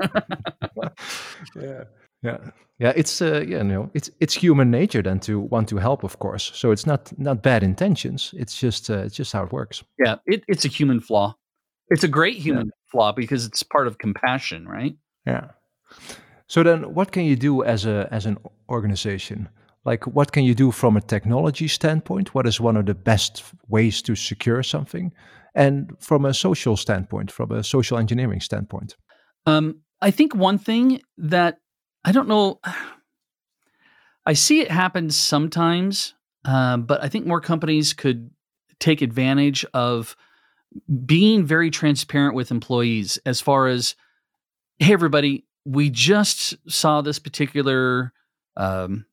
[1.56, 1.84] yeah.
[2.24, 2.38] Yeah,
[2.78, 6.04] yeah, it's uh, yeah, you know, it's it's human nature then to want to help,
[6.04, 6.50] of course.
[6.54, 8.32] So it's not not bad intentions.
[8.34, 9.84] It's just uh, it's just how it works.
[10.02, 11.36] Yeah, it, it's a human flaw.
[11.90, 12.90] It's a great human yeah.
[12.90, 14.96] flaw because it's part of compassion, right?
[15.26, 15.48] Yeah.
[16.46, 18.38] So then, what can you do as a as an
[18.70, 19.48] organization?
[19.84, 22.34] Like, what can you do from a technology standpoint?
[22.34, 25.12] What is one of the best ways to secure something?
[25.54, 28.96] And from a social standpoint, from a social engineering standpoint?
[29.46, 31.58] Um, I think one thing that
[32.04, 32.60] I don't know,
[34.26, 36.14] I see it happen sometimes,
[36.44, 38.30] uh, but I think more companies could
[38.80, 40.16] take advantage of
[41.04, 43.94] being very transparent with employees as far as,
[44.78, 48.12] hey, everybody, we just saw this particular
[48.56, 49.04] um,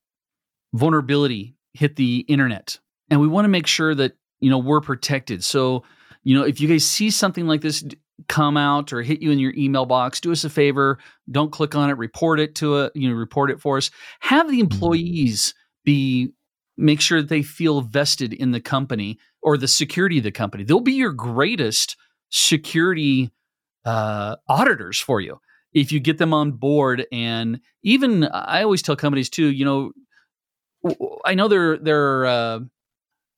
[0.74, 5.44] vulnerability hit the internet and we want to make sure that you know we're protected
[5.44, 5.84] so
[6.24, 7.84] you know if you guys see something like this
[8.28, 11.00] come out or hit you in your email box do us a favor.
[11.30, 11.98] Don't click on it.
[11.98, 13.92] Report it to a you know report it for us.
[14.20, 14.72] Have the mm-hmm.
[14.72, 15.54] employees
[15.84, 16.30] be
[16.78, 20.64] make sure that they feel vested in the company or the security of the company.
[20.64, 21.98] They'll be your greatest
[22.30, 23.32] security
[23.86, 25.40] uh, auditors for you
[25.74, 27.06] if you get them on board.
[27.12, 29.92] And even i always tell companies too you know
[31.26, 32.60] I know they're they're uh,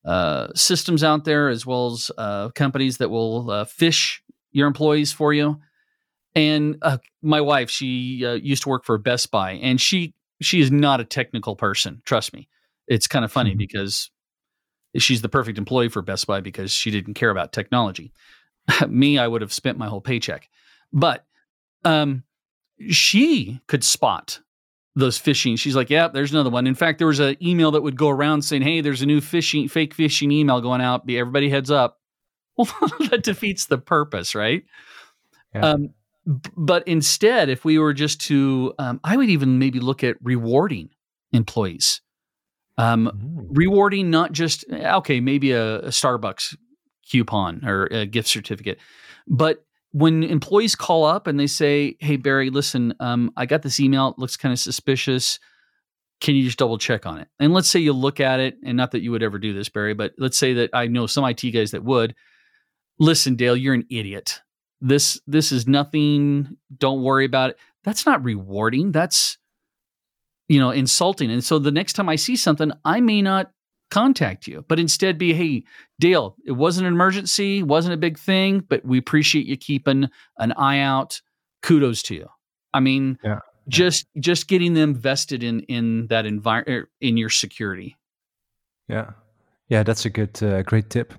[0.05, 4.19] uh, systems out there as well as uh, companies that will uh, phish
[4.51, 5.59] your employees for you.
[6.35, 10.59] And uh, my wife, she uh, used to work for Best Buy, and she she
[10.59, 12.01] is not a technical person.
[12.05, 12.49] Trust me,
[12.87, 13.59] it's kind of funny mm-hmm.
[13.59, 14.09] because
[14.97, 18.13] she's the perfect employee for Best Buy because she didn't care about technology.
[18.87, 20.49] me, I would have spent my whole paycheck,
[20.91, 21.25] but
[21.85, 22.23] um,
[22.89, 24.39] she could spot
[24.95, 25.57] those phishing.
[25.57, 26.67] She's like, yeah, there's another one.
[26.67, 29.21] In fact, there was an email that would go around saying, hey, there's a new
[29.21, 31.05] phishing, fake phishing email going out.
[31.05, 31.99] Be everybody heads up.
[32.55, 32.67] Well,
[33.09, 34.63] that defeats the purpose, right?
[35.55, 35.71] Yeah.
[35.71, 35.89] Um,
[36.55, 40.91] but instead, if we were just to, um, I would even maybe look at rewarding
[41.31, 42.01] employees.
[42.77, 43.47] Um, mm.
[43.49, 46.55] Rewarding not just, okay, maybe a, a Starbucks
[47.09, 48.77] coupon or a gift certificate,
[49.27, 53.79] but when employees call up and they say, "Hey Barry, listen, um, I got this
[53.79, 54.09] email.
[54.09, 55.39] It looks kind of suspicious.
[56.19, 58.75] Can you just double check on it?" And let's say you look at it, and
[58.75, 61.23] not that you would ever do this, Barry, but let's say that I know some
[61.23, 62.15] IT guys that would.
[62.99, 64.41] Listen, Dale, you're an idiot.
[64.81, 66.57] This this is nothing.
[66.75, 67.57] Don't worry about it.
[67.83, 68.91] That's not rewarding.
[68.91, 69.37] That's
[70.47, 71.29] you know insulting.
[71.29, 73.51] And so the next time I see something, I may not
[73.93, 75.63] contact you, but instead be, hey,
[75.99, 80.51] Dale, it wasn't an emergency, wasn't a big thing, but we appreciate you keeping an
[80.53, 81.21] eye out.
[81.61, 82.27] Kudos to you.
[82.73, 83.39] I mean, yeah.
[83.67, 87.95] just just getting them vested in in that environment er, in your security.
[88.89, 89.11] Yeah.
[89.69, 91.13] Yeah, that's a good, uh, great tip.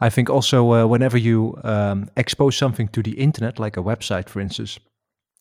[0.00, 4.28] I think also uh, whenever you um, expose something to the internet, like a website,
[4.28, 4.78] for instance,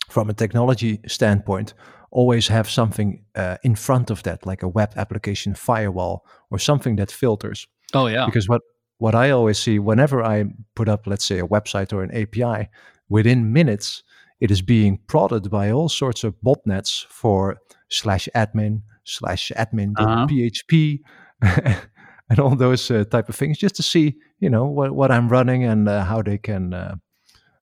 [0.09, 1.73] from a technology standpoint,
[2.11, 6.95] always have something uh, in front of that, like a web application firewall or something
[6.97, 7.67] that filters.
[7.93, 8.25] Oh yeah.
[8.25, 8.61] Because what
[8.97, 10.45] what I always see whenever I
[10.75, 12.69] put up, let's say, a website or an API,
[13.09, 14.03] within minutes
[14.39, 17.57] it is being prodded by all sorts of botnets for
[17.89, 20.27] slash admin slash admin uh-huh.
[20.27, 20.99] php
[22.29, 25.27] and all those uh, type of things just to see you know what, what i'm
[25.27, 26.95] running and uh, how they can uh,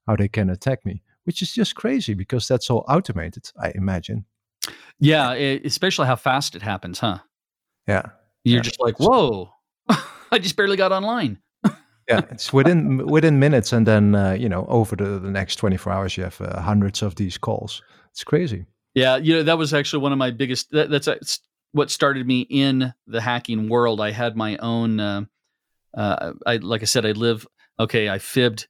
[0.05, 4.25] how they can attack me which is just crazy because that's all automated i imagine
[4.99, 7.19] yeah, it, especially how fast it happens, huh?
[7.87, 8.03] Yeah.
[8.43, 8.61] You're yeah.
[8.61, 9.49] just like, whoa,
[10.31, 11.39] I just barely got online.
[12.07, 15.91] yeah, it's within within minutes, and then uh, you know over the, the next 24
[15.91, 17.81] hours, you have uh, hundreds of these calls.
[18.11, 18.65] It's crazy.
[18.93, 20.71] Yeah, you know that was actually one of my biggest.
[20.71, 21.17] That, that's uh,
[21.73, 23.99] what started me in the hacking world.
[23.99, 24.99] I had my own.
[24.99, 25.25] Uh,
[25.95, 27.45] uh, I like I said, I live.
[27.79, 28.67] Okay, I fibbed.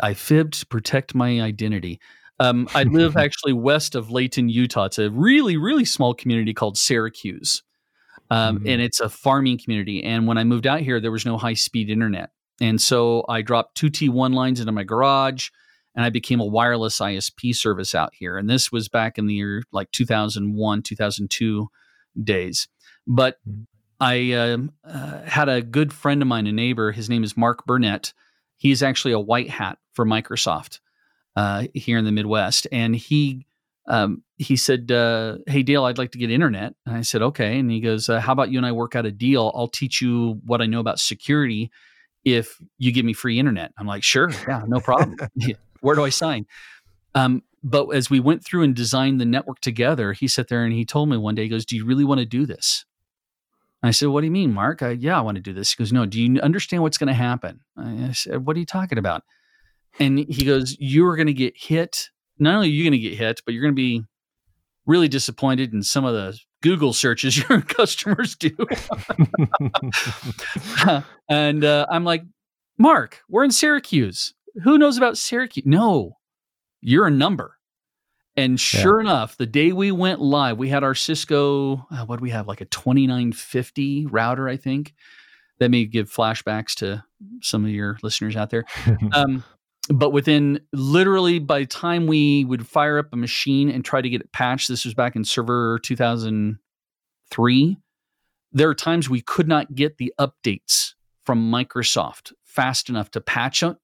[0.00, 2.00] I fibbed to protect my identity.
[2.38, 4.84] Um, I live actually west of Layton, Utah.
[4.84, 7.62] It's a really, really small community called Syracuse.
[8.30, 8.68] Um, mm-hmm.
[8.68, 10.02] And it's a farming community.
[10.02, 12.30] And when I moved out here, there was no high speed internet.
[12.60, 15.48] And so I dropped two T1 lines into my garage
[15.94, 18.36] and I became a wireless ISP service out here.
[18.36, 21.68] And this was back in the year like 2001, 2002
[22.22, 22.68] days.
[23.06, 23.62] But mm-hmm.
[23.98, 26.92] I um, uh, had a good friend of mine, a neighbor.
[26.92, 28.12] His name is Mark Burnett.
[28.56, 30.80] He's actually a white hat for Microsoft
[31.36, 33.46] uh, here in the Midwest, and he
[33.88, 37.58] um, he said, uh, "Hey Dale, I'd like to get internet." And I said, "Okay."
[37.58, 39.52] And he goes, uh, "How about you and I work out a deal?
[39.54, 41.70] I'll teach you what I know about security
[42.24, 45.16] if you give me free internet." I'm like, "Sure, yeah, no problem.
[45.80, 46.46] Where do I sign?"
[47.14, 50.72] Um, but as we went through and designed the network together, he sat there and
[50.72, 52.84] he told me one day, he goes, "Do you really want to do this?"
[53.82, 54.82] I said, "What do you mean, Mark?
[54.82, 56.06] I, yeah, I want to do this." He goes, "No.
[56.06, 59.22] Do you understand what's going to happen?" I said, "What are you talking about?"
[59.98, 62.10] And he goes, You're going to get hit.
[62.38, 64.02] Not only are you going to get hit, but you're going to be
[64.86, 68.54] really disappointed in some of the Google searches your customers do.
[71.28, 72.22] and uh, I'm like,
[72.78, 74.34] Mark, we're in Syracuse.
[74.64, 75.66] Who knows about Syracuse?
[75.66, 76.16] No,
[76.80, 77.56] you're a number.
[78.36, 79.08] And sure yeah.
[79.08, 82.46] enough, the day we went live, we had our Cisco, uh, what do we have,
[82.46, 84.94] like a 2950 router, I think.
[85.58, 87.02] That may give flashbacks to
[87.40, 88.66] some of your listeners out there.
[89.12, 89.42] um,
[89.88, 94.08] but within literally by the time we would fire up a machine and try to
[94.08, 97.76] get it patched, this was back in server 2003,
[98.52, 103.62] there are times we could not get the updates from Microsoft fast enough to patch
[103.62, 103.76] it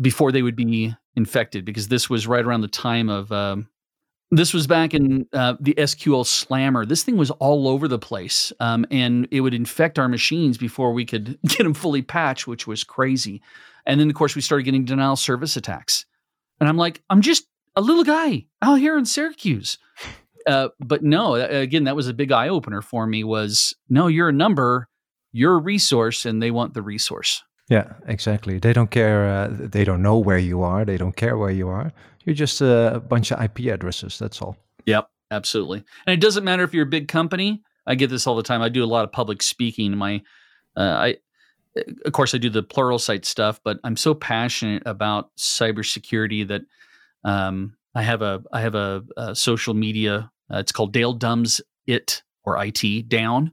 [0.00, 3.68] before they would be infected because this was right around the time of um,
[4.30, 6.84] this was back in uh, the SQL Slammer.
[6.84, 10.92] This thing was all over the place, um, and it would infect our machines before
[10.92, 13.40] we could get them fully patched, which was crazy.
[13.84, 16.06] And then, of course, we started getting denial service attacks.
[16.58, 17.46] And I'm like, I'm just
[17.76, 19.78] a little guy out here in Syracuse.
[20.46, 23.24] Uh, but no, again, that was a big eye opener for me.
[23.24, 24.88] Was no, you're a number,
[25.32, 27.42] you're a resource, and they want the resource.
[27.68, 28.58] Yeah, exactly.
[28.58, 29.26] They don't care.
[29.26, 30.84] Uh, they don't know where you are.
[30.84, 31.92] They don't care where you are.
[32.24, 34.18] You're just a bunch of IP addresses.
[34.18, 34.56] That's all.
[34.86, 35.84] Yep, absolutely.
[36.06, 37.62] And it doesn't matter if you're a big company.
[37.86, 38.62] I get this all the time.
[38.62, 39.96] I do a lot of public speaking.
[39.96, 40.22] My,
[40.76, 41.16] uh, I
[42.04, 46.62] of course, I do the Pluralsight stuff, but I'm so passionate about cybersecurity that
[47.24, 50.30] um, I have a I have a, a social media.
[50.52, 53.52] Uh, it's called Dale Dumbs It or IT Down,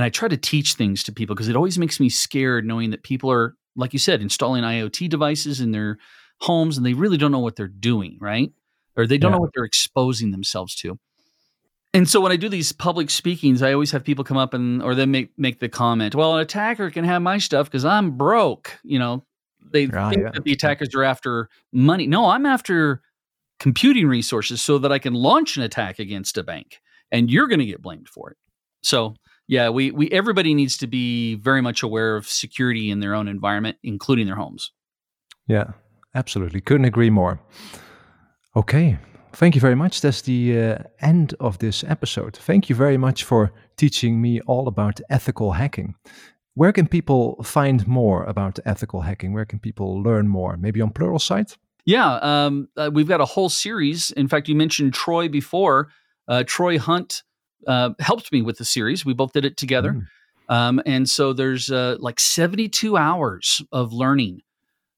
[0.00, 2.88] and I try to teach things to people because it always makes me scared knowing
[2.88, 5.98] that people are, like you said, installing IoT devices in their
[6.40, 8.50] homes and they really don't know what they're doing, right?
[8.96, 9.36] Or they don't yeah.
[9.36, 10.98] know what they're exposing themselves to
[11.92, 14.82] and so when I do these public speakings, I always have people come up and
[14.82, 18.12] or they make make the comment, "Well, an attacker can have my stuff because I'm
[18.12, 19.24] broke." You know,
[19.72, 20.30] they think yeah.
[20.32, 22.06] that the attackers are after money.
[22.06, 23.02] No, I'm after
[23.58, 26.80] computing resources so that I can launch an attack against a bank,
[27.10, 28.36] and you're going to get blamed for it.
[28.82, 29.16] So
[29.50, 33.26] yeah, we we everybody needs to be very much aware of security in their own
[33.26, 34.70] environment, including their homes.
[35.48, 35.72] Yeah,
[36.14, 36.60] absolutely.
[36.60, 37.40] Couldn't agree more.
[38.54, 38.98] Okay,
[39.32, 40.00] Thank you very much.
[40.00, 42.36] That's the uh, end of this episode.
[42.36, 45.94] Thank you very much for teaching me all about ethical hacking.
[46.54, 49.32] Where can people find more about ethical hacking?
[49.32, 50.56] Where can people learn more?
[50.56, 51.56] Maybe on Pluralsight?
[51.86, 54.10] Yeah, um, uh, we've got a whole series.
[54.10, 55.88] In fact, you mentioned Troy before.
[56.28, 57.22] Uh, Troy Hunt
[57.66, 59.04] uh, helped me with the series.
[59.04, 59.92] We both did it together.
[59.92, 60.06] Mm.
[60.54, 64.40] Um, and so there's uh, like 72 hours of learning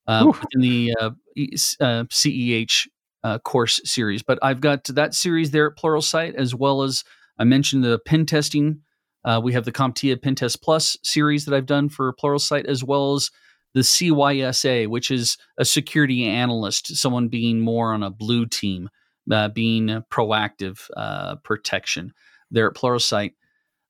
[0.06, 0.94] uh, in the
[1.36, 2.88] CEH
[3.24, 4.22] uh, course series.
[4.22, 7.04] But I've got that series there at Pluralsight, as well as
[7.38, 8.80] I mentioned the pen testing.
[9.24, 12.82] Uh, we have the CompTIA Pen Test Plus series that I've done for Pluralsight, as
[12.82, 13.30] well as
[13.74, 18.90] the CYSA, which is a security analyst, someone being more on a blue team,
[19.30, 22.12] uh, being proactive uh, protection
[22.52, 23.32] there at Pluralsight.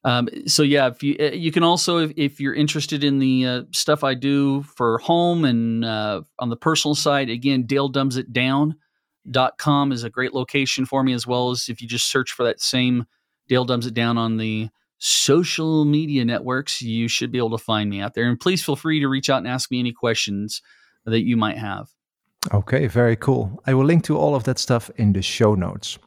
[0.05, 3.47] Um, so yeah, if you uh, you can also if, if you're interested in the
[3.47, 8.17] uh, stuff I do for home and uh, on the personal side, again, Dale dumbs
[8.17, 8.77] it down
[9.59, 12.45] com is a great location for me, as well as if you just search for
[12.45, 13.07] that same
[13.49, 17.91] Dale Dumbs It Down on the social media networks, you should be able to find
[17.91, 18.29] me out there.
[18.29, 20.63] And please feel free to reach out and ask me any questions
[21.05, 21.89] that you might have.
[22.53, 23.61] Okay, very cool.
[23.67, 25.99] I will link to all of that stuff in the show notes.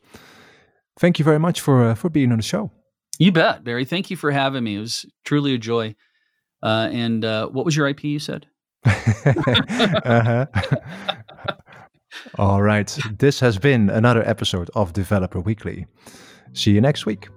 [1.00, 2.72] Thank you very much for uh, for being on the show.
[3.20, 3.86] You bet, Barry.
[3.86, 4.76] Thank you for having me.
[4.76, 5.96] It was truly a joy.
[6.62, 8.48] Uh, and uh, what was your IP you said?
[8.86, 10.46] uh-huh.
[12.38, 12.98] All right.
[13.18, 15.88] This has been another episode of Developer Weekly.
[16.54, 17.28] See you next week.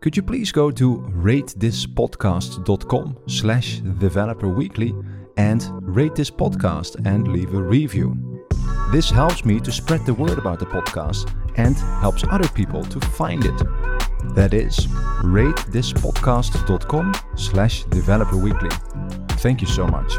[0.00, 7.62] Could you please go to ratethispodcast.com slash developerweekly and rate this podcast and leave a
[7.62, 8.37] review.
[8.92, 13.00] This helps me to spread the word about the podcast and helps other people to
[13.00, 13.58] find it.
[14.34, 14.86] That is
[15.22, 18.72] ratethispodcast.com slash developerweekly.
[19.40, 20.12] Thank you so much.